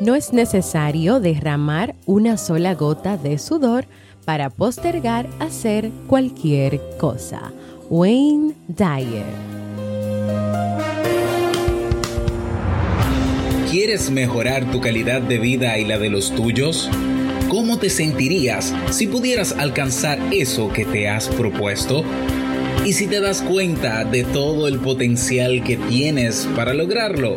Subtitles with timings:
[0.00, 3.84] No es necesario derramar una sola gota de sudor
[4.24, 7.52] para postergar hacer cualquier cosa.
[7.90, 9.26] Wayne Dyer.
[13.70, 16.88] ¿Quieres mejorar tu calidad de vida y la de los tuyos?
[17.50, 22.04] ¿Cómo te sentirías si pudieras alcanzar eso que te has propuesto?
[22.86, 27.36] ¿Y si te das cuenta de todo el potencial que tienes para lograrlo?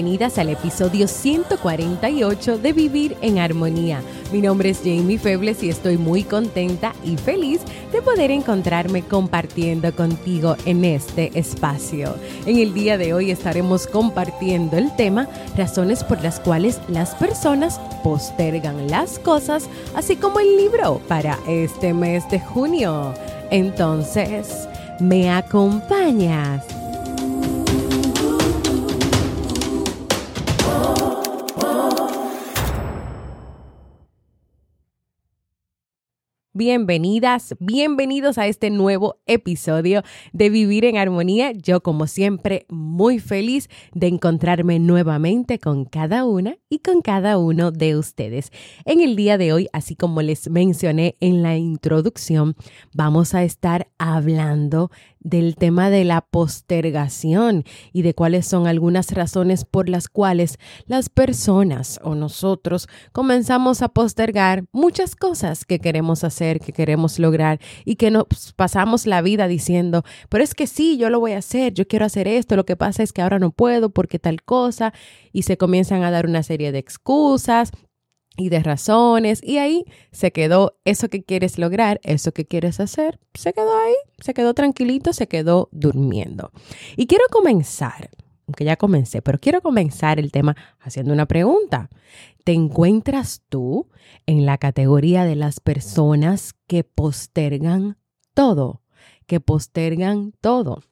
[0.00, 4.00] Bienvenidas al episodio 148 de Vivir en Armonía.
[4.32, 7.60] Mi nombre es Jamie Febles y estoy muy contenta y feliz
[7.92, 12.14] de poder encontrarme compartiendo contigo en este espacio.
[12.46, 17.78] En el día de hoy estaremos compartiendo el tema razones por las cuales las personas
[18.02, 23.12] postergan las cosas, así como el libro para este mes de junio.
[23.50, 24.66] Entonces,
[24.98, 26.79] ¿me acompañas?
[36.60, 40.02] Bienvenidas, bienvenidos a este nuevo episodio
[40.34, 41.52] de Vivir en Armonía.
[41.52, 47.70] Yo como siempre muy feliz de encontrarme nuevamente con cada una y con cada uno
[47.70, 48.52] de ustedes.
[48.84, 52.54] En el día de hoy, así como les mencioné en la introducción,
[52.92, 54.90] vamos a estar hablando
[55.20, 61.08] del tema de la postergación y de cuáles son algunas razones por las cuales las
[61.08, 67.94] personas o nosotros comenzamos a postergar muchas cosas que queremos hacer, que queremos lograr y
[67.96, 71.72] que nos pasamos la vida diciendo, pero es que sí, yo lo voy a hacer,
[71.74, 74.92] yo quiero hacer esto, lo que pasa es que ahora no puedo porque tal cosa
[75.32, 77.70] y se comienzan a dar una serie de excusas
[78.36, 83.20] y de razones y ahí se quedó eso que quieres lograr, eso que quieres hacer,
[83.34, 86.50] se quedó ahí, se quedó tranquilito, se quedó durmiendo.
[86.96, 88.10] Y quiero comenzar,
[88.50, 91.88] aunque ya comencé, pero quiero comenzar el tema haciendo una pregunta.
[92.42, 93.88] ¿Te encuentras tú
[94.26, 97.96] en la categoría de las personas que postergan
[98.34, 98.82] todo?
[99.26, 100.82] Que postergan todo.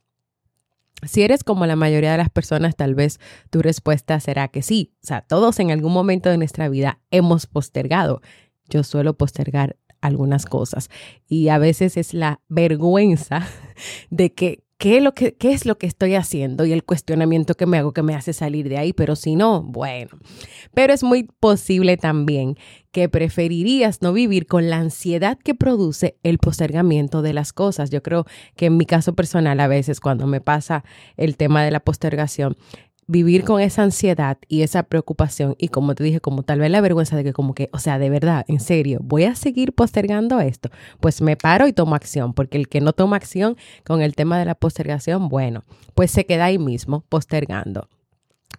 [1.03, 3.19] Si eres como la mayoría de las personas, tal vez
[3.51, 4.95] tu respuesta será que sí.
[5.03, 8.21] O sea, todos en algún momento de nuestra vida hemos postergado.
[8.69, 10.91] Yo suelo postergar algunas cosas
[11.27, 13.49] y a veces es la vergüenza
[14.11, 16.65] de que ¿Qué es, lo que, ¿qué es lo que estoy haciendo?
[16.65, 19.61] Y el cuestionamiento que me hago que me hace salir de ahí, pero si no,
[19.61, 20.11] bueno.
[20.73, 22.57] Pero es muy posible también
[22.93, 27.91] que preferirías no vivir con la ansiedad que produce el postergamiento de las cosas.
[27.91, 28.25] Yo creo
[28.55, 30.85] que en mi caso personal a veces cuando me pasa
[31.17, 32.57] el tema de la postergación,
[33.09, 36.83] vivir con esa ansiedad y esa preocupación y como te dije, como tal vez la
[36.83, 40.41] vergüenza de que como que, o sea, de verdad, en serio, voy a seguir postergando
[40.41, 40.71] esto,
[41.01, 44.39] pues me paro y tomo acción, porque el que no toma acción con el tema
[44.39, 45.65] de la postergación, bueno,
[45.95, 47.89] pues se queda ahí mismo postergando.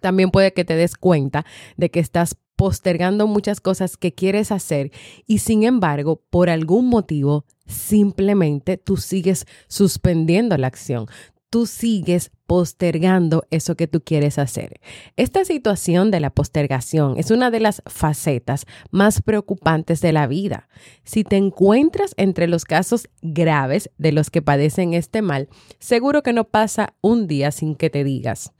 [0.00, 1.46] También puede que te des cuenta
[1.76, 4.90] de que estás postergando muchas cosas que quieres hacer
[5.26, 11.06] y sin embargo, por algún motivo, simplemente tú sigues suspendiendo la acción
[11.50, 14.80] tú sigues postergando eso que tú quieres hacer.
[15.16, 20.68] Esta situación de la postergación es una de las facetas más preocupantes de la vida.
[21.04, 25.48] Si te encuentras entre los casos graves de los que padecen este mal,
[25.80, 28.52] seguro que no pasa un día sin que te digas,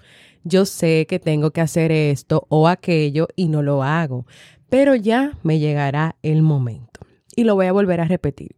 [0.42, 4.26] yo sé que tengo que hacer esto o aquello y no lo hago,
[4.68, 7.00] pero ya me llegará el momento.
[7.36, 8.56] Y lo voy a volver a repetir.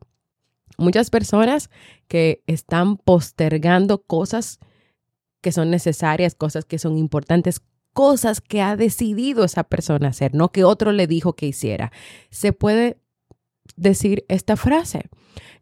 [0.82, 1.70] Muchas personas
[2.08, 4.58] que están postergando cosas
[5.40, 7.60] que son necesarias, cosas que son importantes,
[7.92, 11.92] cosas que ha decidido esa persona hacer, no que otro le dijo que hiciera.
[12.30, 12.98] Se puede
[13.76, 15.08] decir esta frase,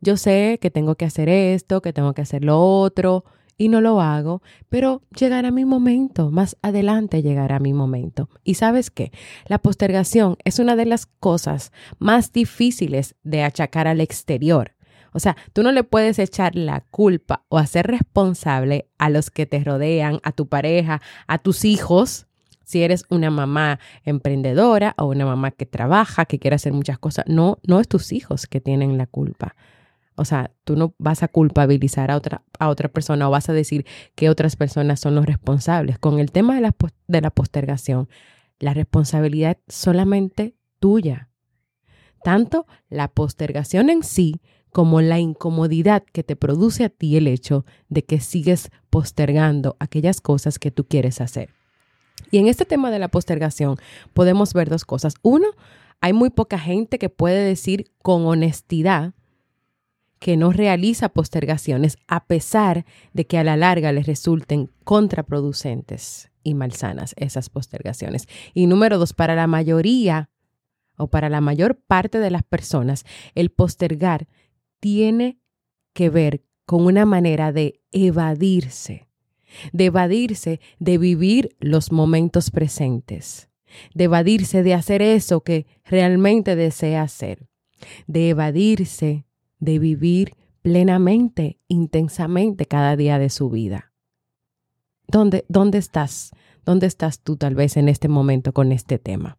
[0.00, 3.24] yo sé que tengo que hacer esto, que tengo que hacer lo otro,
[3.60, 4.40] y no lo hago,
[4.70, 8.30] pero llegará mi momento, más adelante llegará mi momento.
[8.42, 9.12] Y sabes qué,
[9.48, 14.72] la postergación es una de las cosas más difíciles de achacar al exterior.
[15.12, 19.46] O sea, tú no le puedes echar la culpa o hacer responsable a los que
[19.46, 22.26] te rodean, a tu pareja, a tus hijos,
[22.64, 27.24] si eres una mamá emprendedora o una mamá que trabaja, que quiere hacer muchas cosas.
[27.26, 29.56] No, no es tus hijos que tienen la culpa.
[30.14, 33.52] O sea, tú no vas a culpabilizar a otra, a otra persona o vas a
[33.52, 35.98] decir que otras personas son los responsables.
[35.98, 36.76] Con el tema de la,
[37.08, 38.08] de la postergación,
[38.60, 41.28] la responsabilidad es solamente tuya.
[42.22, 44.42] Tanto la postergación en sí
[44.72, 50.20] como la incomodidad que te produce a ti el hecho de que sigues postergando aquellas
[50.20, 51.50] cosas que tú quieres hacer.
[52.30, 53.76] Y en este tema de la postergación
[54.12, 55.14] podemos ver dos cosas.
[55.22, 55.48] Uno,
[56.00, 59.14] hay muy poca gente que puede decir con honestidad
[60.18, 62.84] que no realiza postergaciones a pesar
[63.14, 68.28] de que a la larga les resulten contraproducentes y malsanas esas postergaciones.
[68.54, 70.28] Y número dos, para la mayoría
[70.96, 74.28] o para la mayor parte de las personas, el postergar
[74.80, 75.38] tiene
[75.92, 79.08] que ver con una manera de evadirse,
[79.72, 83.50] de evadirse de vivir los momentos presentes,
[83.94, 87.48] de evadirse de hacer eso que realmente desea hacer,
[88.06, 89.26] de evadirse
[89.58, 93.92] de vivir plenamente, intensamente cada día de su vida.
[95.06, 96.30] ¿Dónde, ¿Dónde estás?
[96.64, 99.38] ¿Dónde estás tú tal vez en este momento con este tema?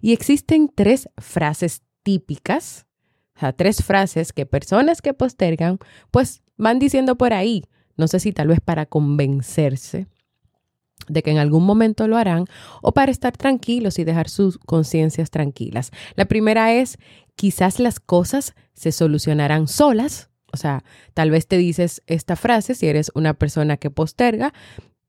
[0.00, 2.86] Y existen tres frases típicas,
[3.36, 5.78] o sea, tres frases que personas que postergan,
[6.10, 7.64] pues van diciendo por ahí,
[7.96, 10.06] no sé si tal vez para convencerse
[11.08, 12.46] de que en algún momento lo harán
[12.82, 15.90] o para estar tranquilos y dejar sus conciencias tranquilas.
[16.14, 16.98] La primera es,
[17.36, 20.30] quizás las cosas se solucionarán solas.
[20.52, 20.84] O sea,
[21.14, 24.54] tal vez te dices esta frase si eres una persona que posterga,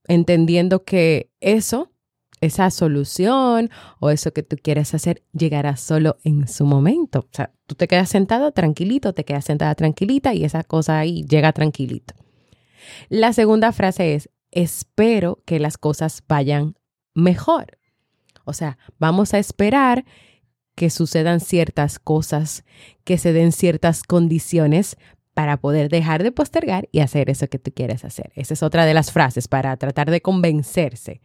[0.07, 1.91] entendiendo que eso,
[2.41, 7.19] esa solución o eso que tú quieres hacer llegará solo en su momento.
[7.19, 11.23] O sea, tú te quedas sentado tranquilito, te quedas sentada tranquilita y esa cosa ahí
[11.25, 12.13] llega tranquilito.
[13.09, 16.75] La segunda frase es, espero que las cosas vayan
[17.13, 17.77] mejor.
[18.45, 20.05] O sea, vamos a esperar
[20.75, 22.63] que sucedan ciertas cosas,
[23.03, 24.97] que se den ciertas condiciones
[25.33, 28.31] para poder dejar de postergar y hacer eso que tú quieres hacer.
[28.35, 31.21] Esa es otra de las frases para tratar de convencerse.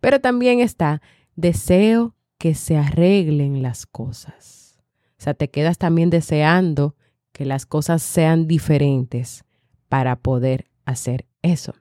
[0.00, 1.02] Pero también está,
[1.36, 4.80] deseo que se arreglen las cosas.
[5.18, 6.96] O sea, te quedas también deseando
[7.32, 9.44] que las cosas sean diferentes
[9.88, 11.74] para poder hacer eso.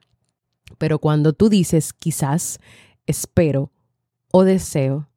[0.77, 2.59] Pero cuando tú dices quizás,
[3.05, 3.71] espero
[4.31, 5.09] o deseo,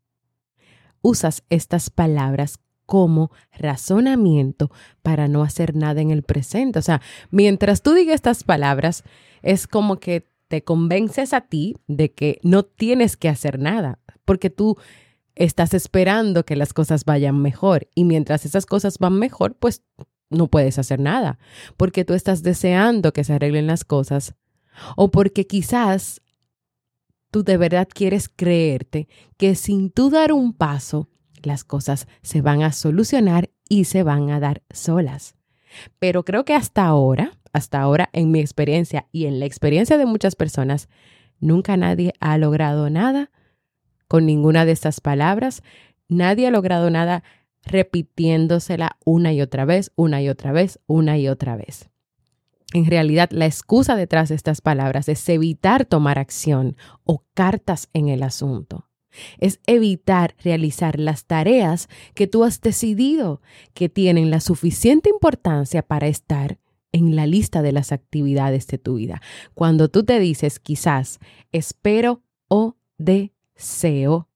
[1.02, 4.70] usas estas palabras como razonamiento
[5.02, 6.78] para no hacer nada en el presente.
[6.78, 9.04] O sea, mientras tú digas estas palabras,
[9.42, 14.50] es como que te convences a ti de que no tienes que hacer nada, porque
[14.50, 14.76] tú
[15.34, 19.82] estás esperando que las cosas vayan mejor y mientras esas cosas van mejor, pues
[20.30, 21.38] no puedes hacer nada,
[21.76, 24.34] porque tú estás deseando que se arreglen las cosas
[24.96, 26.20] o porque quizás
[27.30, 31.08] tú de verdad quieres creerte que sin tú dar un paso,
[31.42, 35.36] las cosas se van a solucionar y se van a dar solas.
[35.98, 40.04] Pero creo que hasta ahora, hasta ahora en mi experiencia y en la experiencia de
[40.04, 40.88] muchas personas,
[41.40, 43.30] nunca nadie ha logrado nada
[44.08, 45.62] con ninguna de estas palabras.
[46.08, 47.22] Nadie ha logrado nada
[47.62, 51.88] repitiéndosela una y otra vez, una y otra vez, una y otra vez.
[52.72, 58.08] En realidad, la excusa detrás de estas palabras es evitar tomar acción o cartas en
[58.08, 58.88] el asunto.
[59.38, 63.40] Es evitar realizar las tareas que tú has decidido
[63.74, 66.58] que tienen la suficiente importancia para estar
[66.94, 69.20] en la lista de las actividades de tu vida.
[69.52, 71.18] Cuando tú te dices quizás
[71.52, 74.28] espero o deseo,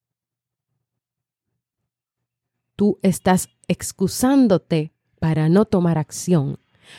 [2.76, 6.58] tú estás excusándote para no tomar acción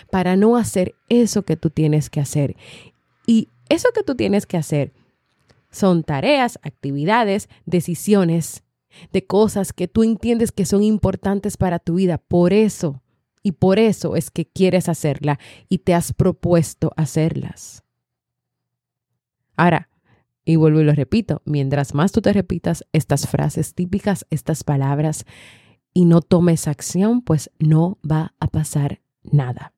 [0.09, 2.55] para no hacer eso que tú tienes que hacer.
[3.25, 4.93] Y eso que tú tienes que hacer
[5.71, 8.63] son tareas, actividades, decisiones
[9.11, 12.17] de cosas que tú entiendes que son importantes para tu vida.
[12.17, 13.01] Por eso,
[13.43, 17.83] y por eso es que quieres hacerla y te has propuesto hacerlas.
[19.55, 19.89] Ahora,
[20.45, 25.25] y vuelvo y lo repito, mientras más tú te repitas estas frases típicas, estas palabras,
[25.93, 29.73] y no tomes acción, pues no va a pasar nada.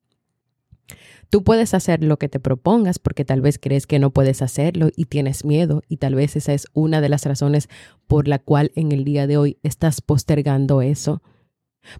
[1.29, 4.89] Tú puedes hacer lo que te propongas porque tal vez crees que no puedes hacerlo
[4.95, 7.69] y tienes miedo y tal vez esa es una de las razones
[8.05, 11.21] por la cual en el día de hoy estás postergando eso.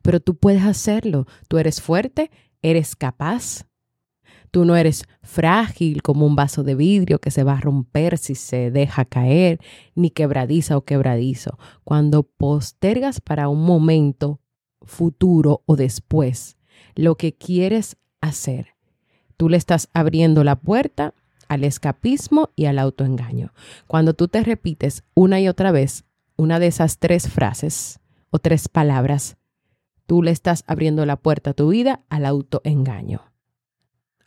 [0.02, 3.66] Pero tú puedes hacerlo, tú eres fuerte, eres capaz.
[4.52, 8.36] Tú no eres frágil como un vaso de vidrio que se va a romper si
[8.36, 9.60] se deja caer,
[9.96, 11.58] ni quebradiza o quebradizo.
[11.86, 14.42] Cuando postergas para un momento
[14.82, 16.58] futuro o después
[16.96, 18.76] lo que quieres hacer,
[19.38, 21.14] tú le estás abriendo la puerta
[21.48, 23.54] al escapismo y al autoengaño.
[23.88, 28.68] Cuando tú te repites una y otra vez una de esas tres frases o tres
[28.68, 29.38] palabras,
[30.12, 33.32] tú le estás abriendo la puerta a tu vida al autoengaño.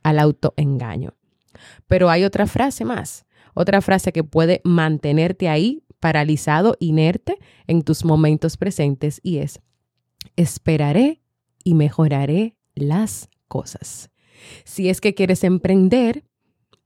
[0.03, 1.13] Al autoengaño.
[1.87, 7.37] Pero hay otra frase más, otra frase que puede mantenerte ahí paralizado, inerte
[7.67, 9.61] en tus momentos presentes y es,
[10.37, 11.21] esperaré
[11.65, 14.11] y mejoraré las cosas.
[14.65, 16.25] Si es que quieres emprender,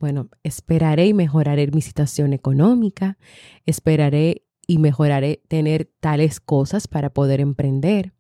[0.00, 3.17] bueno, esperaré y mejoraré mi situación económica,
[3.64, 8.12] esperaré y mejoraré tener tales cosas para poder emprender.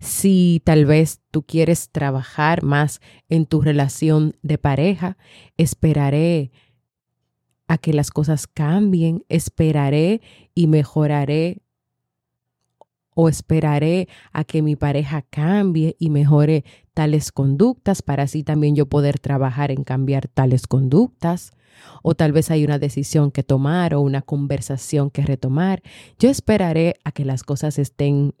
[0.00, 5.16] Si tal vez tú quieres trabajar más en tu relación de pareja,
[5.56, 6.50] esperaré
[7.68, 10.20] a que las cosas cambien, esperaré
[10.54, 11.62] y mejoraré
[13.14, 16.64] o esperaré a que mi pareja cambie y mejore
[16.94, 21.52] tales conductas para así también yo poder trabajar en cambiar tales conductas.
[22.02, 25.82] O tal vez hay una decisión que tomar o una conversación que retomar.
[26.18, 28.34] Yo esperaré a que las cosas estén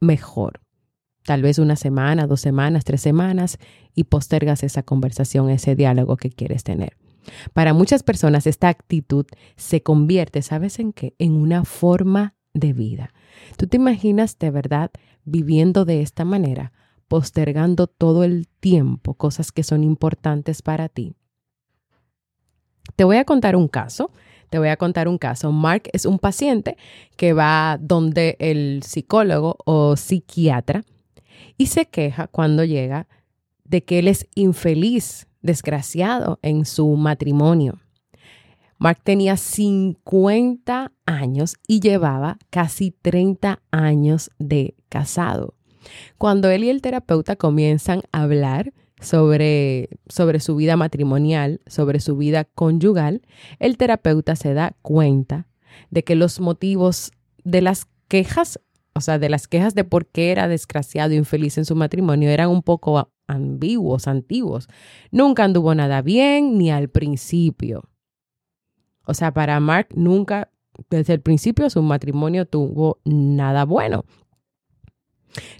[0.00, 0.60] mejor.
[1.24, 3.58] Tal vez una semana, dos semanas, tres semanas
[3.94, 6.96] y postergas esa conversación, ese diálogo que quieres tener.
[7.52, 9.26] Para muchas personas esta actitud
[9.56, 11.14] se convierte, ¿sabes en qué?
[11.18, 13.12] En una forma de vida.
[13.56, 14.90] ¿Tú te imaginas de verdad
[15.24, 16.72] viviendo de esta manera,
[17.08, 21.14] postergando todo el tiempo cosas que son importantes para ti?
[22.96, 24.10] Te voy a contar un caso.
[24.50, 25.52] Te voy a contar un caso.
[25.52, 26.76] Mark es un paciente
[27.16, 30.82] que va donde el psicólogo o psiquiatra
[31.56, 33.06] y se queja cuando llega
[33.64, 37.78] de que él es infeliz, desgraciado en su matrimonio.
[38.78, 45.54] Mark tenía 50 años y llevaba casi 30 años de casado.
[46.18, 52.16] Cuando él y el terapeuta comienzan a hablar sobre, sobre su vida matrimonial, sobre su
[52.16, 53.22] vida conyugal,
[53.58, 55.46] el terapeuta se da cuenta
[55.90, 57.12] de que los motivos
[57.44, 58.60] de las quejas,
[58.94, 62.50] o sea, de las quejas de por qué era desgraciado infeliz en su matrimonio, eran
[62.50, 64.68] un poco ambiguos, antiguos.
[65.10, 67.88] Nunca anduvo nada bien ni al principio.
[69.06, 70.50] O sea, para Mark nunca,
[70.90, 74.04] desde el principio, su matrimonio tuvo nada bueno.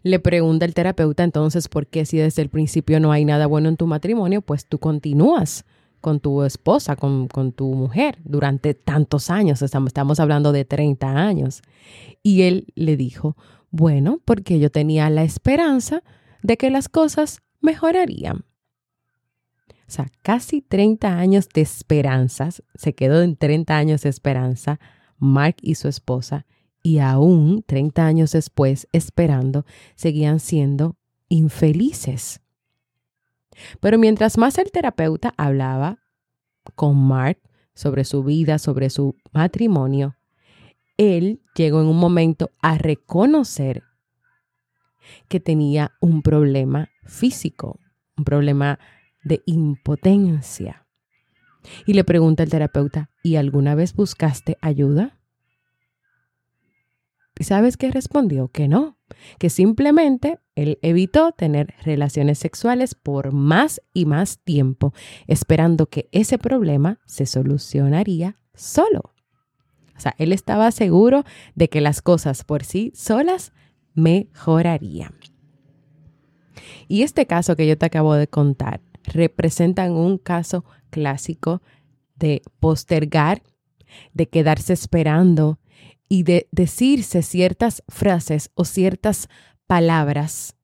[0.03, 3.69] Le pregunta el terapeuta entonces por qué si desde el principio no hay nada bueno
[3.69, 5.65] en tu matrimonio, pues tú continúas
[6.01, 11.09] con tu esposa, con, con tu mujer durante tantos años, estamos, estamos hablando de 30
[11.09, 11.63] años.
[12.23, 13.37] Y él le dijo,
[13.71, 16.03] bueno, porque yo tenía la esperanza
[16.43, 18.45] de que las cosas mejorarían.
[19.87, 24.79] O sea, casi 30 años de esperanzas, se quedó en 30 años de esperanza,
[25.19, 26.47] Mark y su esposa,
[26.83, 30.97] y aún 30 años después, esperando, seguían siendo
[31.29, 32.41] infelices.
[33.81, 35.99] Pero mientras más el terapeuta hablaba
[36.75, 37.39] con Mark
[37.75, 40.17] sobre su vida, sobre su matrimonio,
[40.97, 43.83] él llegó en un momento a reconocer
[45.29, 47.79] que tenía un problema físico,
[48.17, 48.79] un problema
[49.25, 50.87] de impotencia.
[51.87, 55.20] Y le pregunta el terapeuta, ¿y alguna vez buscaste ayuda?
[57.41, 58.49] ¿Y sabes qué respondió?
[58.49, 58.99] Que no,
[59.39, 64.93] que simplemente él evitó tener relaciones sexuales por más y más tiempo,
[65.27, 69.15] esperando que ese problema se solucionaría solo.
[69.97, 73.55] O sea, él estaba seguro de que las cosas por sí solas
[73.95, 75.15] mejorarían.
[76.89, 81.63] Y este caso que yo te acabo de contar representan un caso clásico
[82.17, 83.43] de postergar,
[84.13, 85.60] de quedarse esperando
[86.13, 89.29] y de decirse ciertas frases o ciertas
[89.69, 90.57] palabras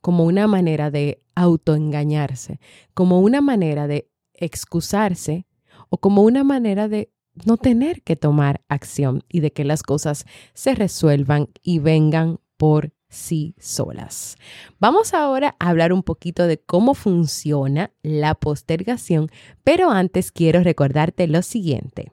[0.00, 2.60] como una manera de autoengañarse,
[2.94, 5.46] como una manera de excusarse
[5.88, 7.10] o como una manera de
[7.44, 12.92] no tener que tomar acción y de que las cosas se resuelvan y vengan por
[13.08, 14.36] sí solas.
[14.78, 19.28] Vamos ahora a hablar un poquito de cómo funciona la postergación,
[19.64, 22.12] pero antes quiero recordarte lo siguiente.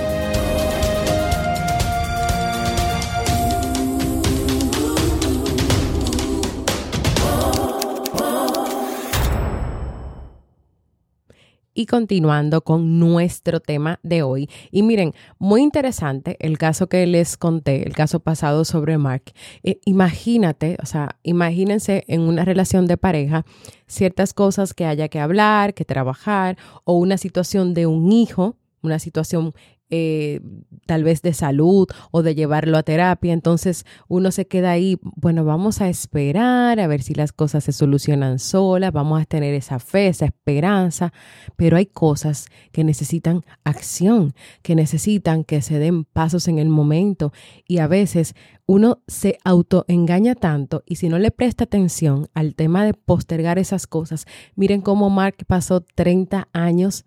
[11.73, 14.49] Y continuando con nuestro tema de hoy.
[14.71, 19.23] Y miren, muy interesante el caso que les conté, el caso pasado sobre Mark.
[19.63, 23.45] Eh, imagínate, o sea, imagínense en una relación de pareja
[23.87, 28.99] ciertas cosas que haya que hablar, que trabajar, o una situación de un hijo, una
[28.99, 29.53] situación
[29.91, 30.39] eh,
[30.85, 33.33] tal vez de salud o de llevarlo a terapia.
[33.33, 37.73] Entonces uno se queda ahí, bueno, vamos a esperar a ver si las cosas se
[37.73, 41.13] solucionan solas, vamos a tener esa fe, esa esperanza,
[41.55, 47.33] pero hay cosas que necesitan acción, que necesitan que se den pasos en el momento.
[47.67, 48.33] Y a veces
[48.65, 53.87] uno se autoengaña tanto y si no le presta atención al tema de postergar esas
[53.87, 57.05] cosas, miren cómo Mark pasó 30 años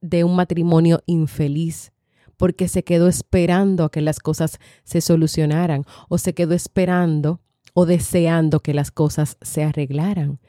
[0.00, 1.92] de un matrimonio infeliz
[2.36, 7.40] porque se quedó esperando a que las cosas se solucionaran o se quedó esperando
[7.74, 10.40] o deseando que las cosas se arreglaran.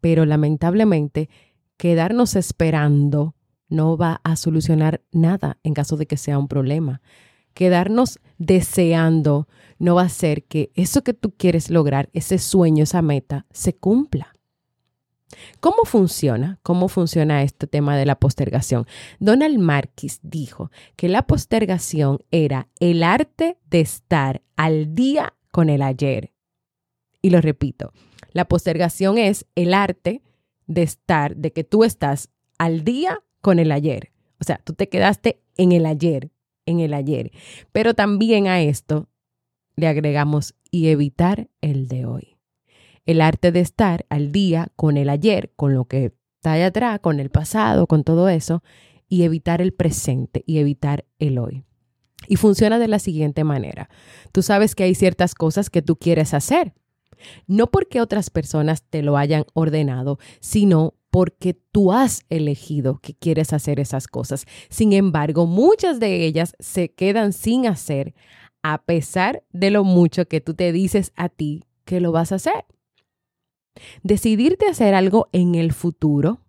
[0.00, 1.28] Pero lamentablemente,
[1.76, 3.34] quedarnos esperando
[3.68, 7.02] no va a solucionar nada en caso de que sea un problema.
[7.54, 13.02] Quedarnos deseando no va a hacer que eso que tú quieres lograr, ese sueño, esa
[13.02, 14.35] meta, se cumpla.
[15.60, 16.58] ¿Cómo funciona?
[16.62, 18.86] ¿Cómo funciona este tema de la postergación?
[19.18, 25.82] Donald Marquis dijo que la postergación era el arte de estar al día con el
[25.82, 26.32] ayer.
[27.22, 27.92] Y lo repito,
[28.32, 30.22] la postergación es el arte
[30.66, 34.12] de estar, de que tú estás al día con el ayer.
[34.40, 36.30] O sea, tú te quedaste en el ayer,
[36.66, 37.32] en el ayer.
[37.72, 39.08] Pero también a esto
[39.74, 42.35] le agregamos y evitar el de hoy
[43.06, 47.00] el arte de estar al día con el ayer, con lo que está allá atrás,
[47.00, 48.62] con el pasado, con todo eso,
[49.08, 51.64] y evitar el presente y evitar el hoy.
[52.28, 53.88] Y funciona de la siguiente manera.
[54.32, 56.74] Tú sabes que hay ciertas cosas que tú quieres hacer,
[57.46, 63.52] no porque otras personas te lo hayan ordenado, sino porque tú has elegido que quieres
[63.52, 64.44] hacer esas cosas.
[64.68, 68.14] Sin embargo, muchas de ellas se quedan sin hacer
[68.62, 72.34] a pesar de lo mucho que tú te dices a ti que lo vas a
[72.34, 72.66] hacer.
[74.02, 76.40] Decidirte hacer algo en el futuro,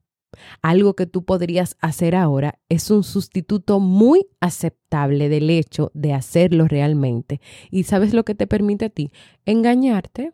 [0.61, 6.67] algo que tú podrías hacer ahora, es un sustituto muy aceptable del hecho de hacerlo
[6.67, 7.41] realmente.
[7.71, 9.11] ¿Y sabes lo que te permite a ti?
[9.45, 10.33] Engañarte,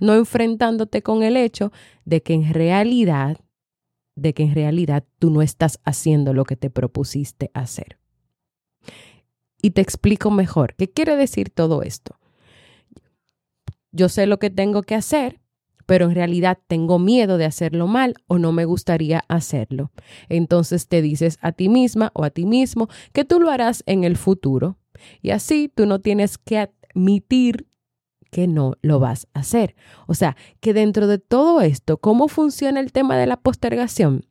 [0.00, 1.72] no enfrentándote con el hecho
[2.04, 3.38] de que en realidad,
[4.16, 7.98] de que en realidad tú no estás haciendo lo que te propusiste hacer.
[9.60, 10.74] Y te explico mejor.
[10.74, 12.18] ¿Qué quiere decir todo esto?
[13.92, 15.41] Yo sé lo que tengo que hacer,
[15.92, 19.92] pero en realidad tengo miedo de hacerlo mal o no me gustaría hacerlo.
[20.30, 24.02] Entonces te dices a ti misma o a ti mismo que tú lo harás en
[24.02, 24.78] el futuro
[25.20, 27.68] y así tú no tienes que admitir
[28.30, 29.76] que no lo vas a hacer.
[30.06, 34.24] O sea, que dentro de todo esto, ¿cómo funciona el tema de la postergación?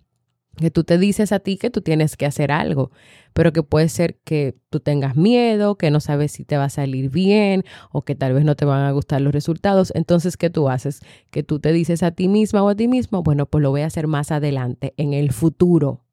[0.57, 2.91] Que tú te dices a ti que tú tienes que hacer algo,
[3.33, 6.69] pero que puede ser que tú tengas miedo, que no sabes si te va a
[6.69, 9.91] salir bien o que tal vez no te van a gustar los resultados.
[9.95, 11.01] Entonces, ¿qué tú haces?
[11.31, 13.81] Que tú te dices a ti misma o a ti mismo, bueno, pues lo voy
[13.81, 16.03] a hacer más adelante, en el futuro,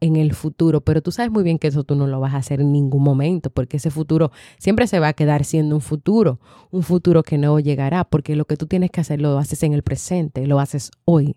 [0.00, 2.38] en el futuro, pero tú sabes muy bien que eso tú no lo vas a
[2.38, 6.40] hacer en ningún momento, porque ese futuro siempre se va a quedar siendo un futuro,
[6.70, 9.72] un futuro que no llegará, porque lo que tú tienes que hacer lo haces en
[9.72, 11.36] el presente, lo haces hoy,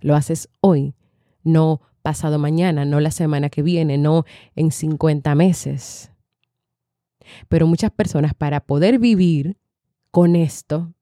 [0.00, 0.94] lo haces hoy
[1.42, 4.24] no pasado mañana, no la semana que viene, no
[4.56, 6.10] en 50 meses.
[7.48, 9.58] Pero muchas personas para poder vivir
[10.10, 10.92] con esto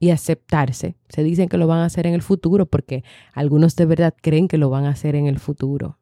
[0.00, 3.86] y aceptarse, se dicen que lo van a hacer en el futuro porque algunos de
[3.86, 5.98] verdad creen que lo van a hacer en el futuro.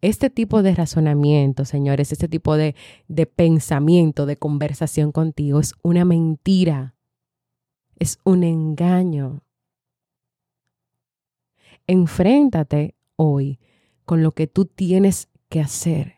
[0.00, 2.74] Este tipo de razonamiento, señores, este tipo de,
[3.08, 6.94] de pensamiento, de conversación contigo es una mentira,
[7.98, 9.42] es un engaño.
[11.86, 13.58] Enfréntate hoy
[14.04, 16.16] con lo que tú tienes que hacer.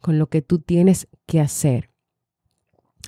[0.00, 1.90] Con lo que tú tienes que hacer.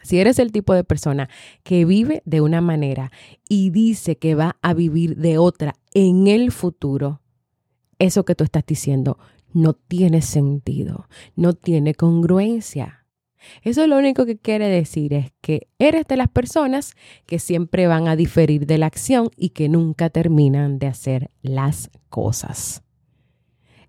[0.03, 1.29] Si eres el tipo de persona
[1.62, 3.11] que vive de una manera
[3.49, 7.21] y dice que va a vivir de otra en el futuro,
[7.99, 9.19] eso que tú estás diciendo
[9.53, 13.07] no tiene sentido, no tiene congruencia.
[13.62, 16.94] Eso lo único que quiere decir es que eres de las personas
[17.27, 21.90] que siempre van a diferir de la acción y que nunca terminan de hacer las
[22.09, 22.83] cosas.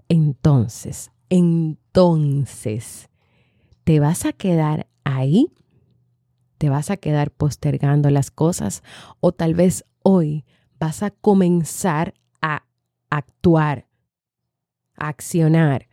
[0.08, 3.10] Entonces, entonces,
[3.84, 5.52] ¿te vas a quedar ahí?
[6.60, 8.84] te vas a quedar postergando las cosas
[9.22, 10.46] o tal vez hoy
[10.78, 12.66] vas a comenzar a
[13.10, 13.88] actuar,
[14.96, 15.88] a accionar.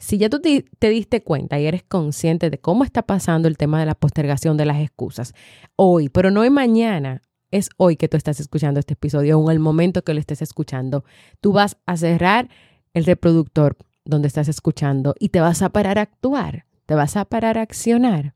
[0.00, 3.78] Si ya tú te, diste cuenta y eres consciente de cómo está pasando el tema
[3.78, 5.34] de la postergación de las excusas
[5.76, 9.52] hoy, pero no es mañana, es hoy que tú estás escuchando este episodio o en
[9.52, 11.04] el momento que lo estés escuchando,
[11.42, 12.48] tú vas a cerrar
[12.94, 17.26] el reproductor donde estás escuchando y te vas a parar a actuar, te vas a
[17.26, 18.34] parar a accionar.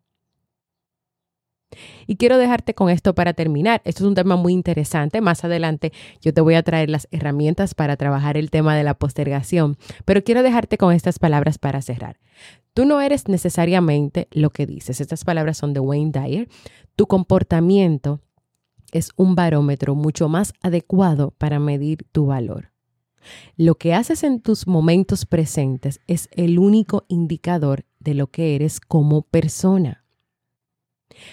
[2.07, 3.83] Y quiero dejarte con esto para terminar.
[3.85, 5.21] Esto es un tema muy interesante.
[5.21, 8.95] Más adelante yo te voy a traer las herramientas para trabajar el tema de la
[8.95, 12.19] postergación, pero quiero dejarte con estas palabras para cerrar.
[12.75, 15.01] Tú no eres necesariamente lo que dices.
[15.01, 16.49] Estas palabras son de Wayne Dyer.
[16.97, 18.21] Tu comportamiento
[18.93, 22.73] es un barómetro mucho más adecuado para medir tu valor.
[23.57, 28.81] Lo que haces en tus momentos presentes es el único indicador de lo que eres
[28.81, 30.04] como persona.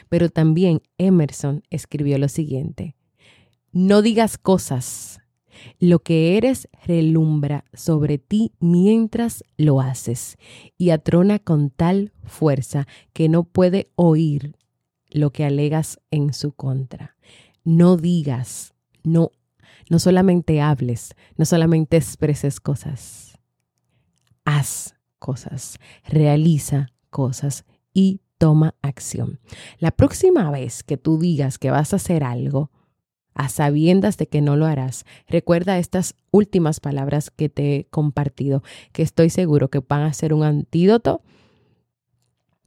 [0.10, 2.96] Pero también Emerson escribió lo siguiente,
[3.72, 5.22] no digas cosas,
[5.80, 10.38] lo que eres relumbra sobre ti mientras lo haces
[10.78, 14.56] y atrona con tal fuerza que no puede oír
[15.10, 17.16] lo que alegas en su contra.
[17.64, 19.32] No digas, no,
[19.90, 23.38] no solamente hables, no solamente expreses cosas,
[24.46, 29.40] haz cosas, realiza cosas y toma acción.
[29.78, 32.72] La próxima vez que tú digas que vas a hacer algo,
[33.36, 38.64] a sabiendas de que no lo harás, recuerda estas últimas palabras que te he compartido,
[38.94, 41.22] que estoy seguro que van a ser un antídoto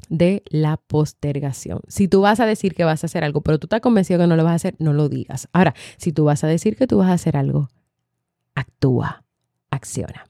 [0.09, 1.81] de la postergación.
[1.89, 4.29] Si tú vas a decir que vas a hacer algo, pero tú estás convencido que
[4.29, 5.49] no lo vas a hacer, no lo digas.
[5.53, 7.69] Ahora, si tú vas a decir que tú vas a hacer algo,
[8.55, 9.25] actúa,
[9.71, 10.25] acciona.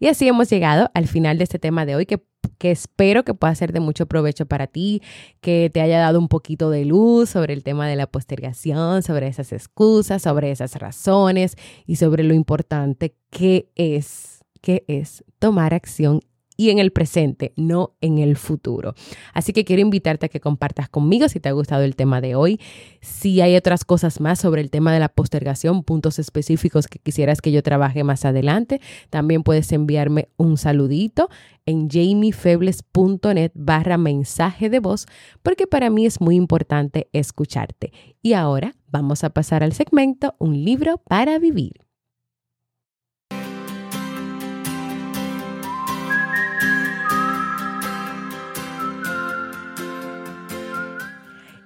[0.00, 2.22] Y así hemos llegado al final de este tema de hoy que
[2.62, 5.02] que espero que pueda ser de mucho provecho para ti,
[5.40, 9.26] que te haya dado un poquito de luz sobre el tema de la postergación, sobre
[9.26, 16.20] esas excusas, sobre esas razones y sobre lo importante que es, que es tomar acción
[16.62, 18.94] y en el presente, no en el futuro.
[19.34, 22.36] Así que quiero invitarte a que compartas conmigo si te ha gustado el tema de
[22.36, 22.60] hoy.
[23.00, 27.40] Si hay otras cosas más sobre el tema de la postergación, puntos específicos que quisieras
[27.40, 31.28] que yo trabaje más adelante, también puedes enviarme un saludito
[31.66, 35.06] en jamiefebles.net barra mensaje de voz,
[35.42, 37.92] porque para mí es muy importante escucharte.
[38.22, 41.91] Y ahora vamos a pasar al segmento Un libro para vivir.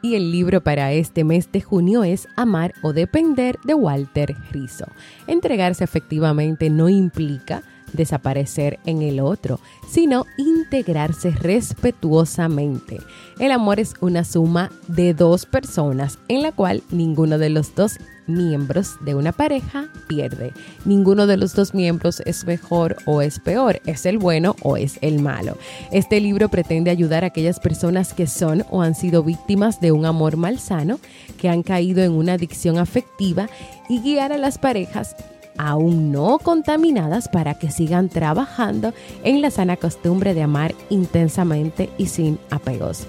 [0.06, 4.86] Y el libro para este mes de junio es Amar o Depender de Walter Rizzo.
[5.26, 13.00] Entregarse efectivamente no implica desaparecer en el otro, sino integrarse respetuosamente.
[13.40, 17.98] El amor es una suma de dos personas en la cual ninguno de los dos
[18.26, 20.52] miembros de una pareja pierde.
[20.84, 24.98] Ninguno de los dos miembros es mejor o es peor, es el bueno o es
[25.00, 25.56] el malo.
[25.92, 30.06] Este libro pretende ayudar a aquellas personas que son o han sido víctimas de un
[30.06, 30.98] amor malsano,
[31.38, 33.48] que han caído en una adicción afectiva
[33.88, 35.16] y guiar a las parejas
[35.58, 38.92] aún no contaminadas para que sigan trabajando
[39.24, 43.06] en la sana costumbre de amar intensamente y sin apegos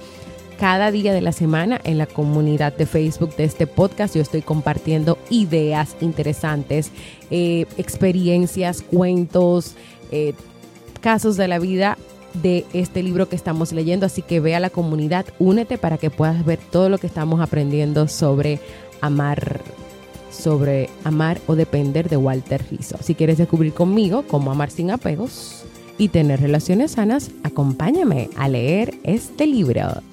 [0.60, 4.16] cada día de la semana en la comunidad de Facebook de este podcast.
[4.16, 6.92] Yo estoy compartiendo ideas interesantes,
[7.32, 9.76] eh, experiencias, cuentos,
[10.12, 10.34] eh,
[11.02, 11.98] casos de la vida
[12.42, 14.06] de este libro que estamos leyendo.
[14.06, 17.40] Así que ve a la comunidad, únete para que puedas ver todo lo que estamos
[17.40, 18.60] aprendiendo sobre
[19.02, 19.62] amar
[20.30, 22.98] sobre amar o depender de Walter Rizzo.
[23.02, 25.64] Si quieres descubrir conmigo cómo amar sin apegos
[25.98, 30.04] y tener relaciones sanas, acompáñame a leer este libro.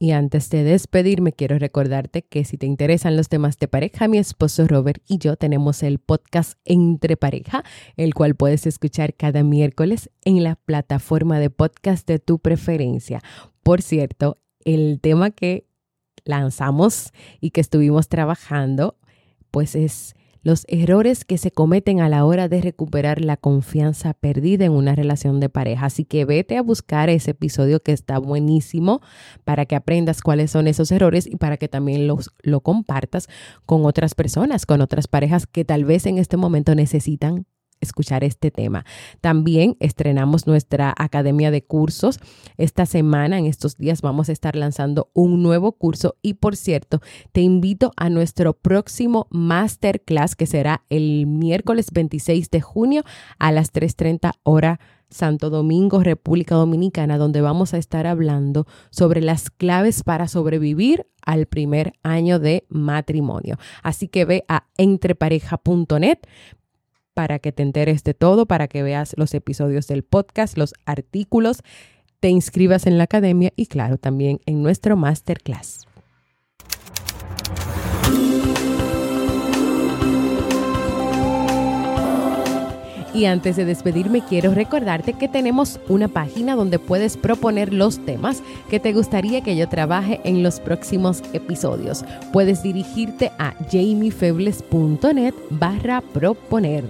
[0.00, 4.18] Y antes de despedirme, quiero recordarte que si te interesan los temas de pareja, mi
[4.18, 7.64] esposo Robert y yo tenemos el podcast Entre Pareja,
[7.96, 13.20] el cual puedes escuchar cada miércoles en la plataforma de podcast de tu preferencia.
[13.64, 15.66] Por cierto, el tema que
[16.24, 18.96] lanzamos y que estuvimos trabajando,
[19.50, 20.14] pues es
[20.48, 24.94] los errores que se cometen a la hora de recuperar la confianza perdida en una
[24.94, 25.84] relación de pareja.
[25.84, 29.02] Así que vete a buscar ese episodio que está buenísimo
[29.44, 33.28] para que aprendas cuáles son esos errores y para que también los, lo compartas
[33.66, 37.44] con otras personas, con otras parejas que tal vez en este momento necesitan
[37.80, 38.84] escuchar este tema.
[39.20, 42.20] También estrenamos nuestra academia de cursos.
[42.56, 47.00] Esta semana, en estos días, vamos a estar lanzando un nuevo curso y por cierto,
[47.32, 53.02] te invito a nuestro próximo masterclass que será el miércoles 26 de junio
[53.38, 59.50] a las 3.30 hora Santo Domingo, República Dominicana, donde vamos a estar hablando sobre las
[59.50, 63.58] claves para sobrevivir al primer año de matrimonio.
[63.82, 66.18] Así que ve a entrepareja.net
[67.18, 71.64] para que te enteres de todo, para que veas los episodios del podcast, los artículos,
[72.20, 75.87] te inscribas en la academia y claro, también en nuestro masterclass.
[83.14, 88.42] Y antes de despedirme, quiero recordarte que tenemos una página donde puedes proponer los temas
[88.68, 92.04] que te gustaría que yo trabaje en los próximos episodios.
[92.32, 96.84] Puedes dirigirte a jamiefebles.net barra proponer.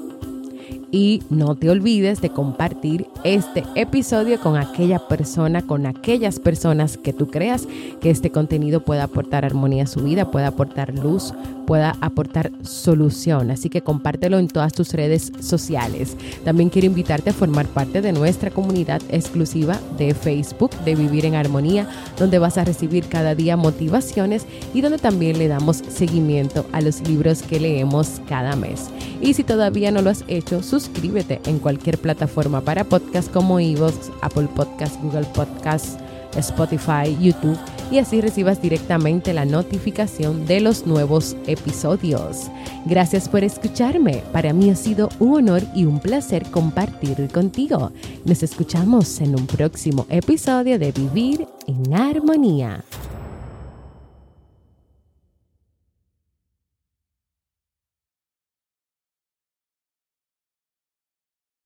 [0.91, 7.13] y no te olvides de compartir este episodio con aquella persona, con aquellas personas que
[7.13, 7.67] tú creas
[8.01, 11.33] que este contenido pueda aportar armonía a su vida, pueda aportar luz,
[11.65, 13.51] pueda aportar solución.
[13.51, 16.15] Así que compártelo en todas tus redes sociales.
[16.45, 21.35] También quiero invitarte a formar parte de nuestra comunidad exclusiva de Facebook de Vivir en
[21.35, 26.81] Armonía, donde vas a recibir cada día motivaciones y donde también le damos seguimiento a
[26.81, 28.89] los libros que leemos cada mes.
[29.19, 34.11] Y si todavía no lo has hecho, suscríbete en cualquier plataforma para podcast como Evox,
[34.21, 35.99] Apple Podcast, Google Podcast,
[36.35, 37.57] Spotify, YouTube
[37.91, 42.49] y así recibas directamente la notificación de los nuevos episodios.
[42.85, 44.23] Gracias por escucharme.
[44.31, 47.91] Para mí ha sido un honor y un placer compartir contigo.
[48.25, 52.83] Nos escuchamos en un próximo episodio de Vivir en Armonía.